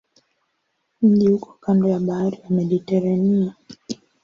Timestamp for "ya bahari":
1.89-2.37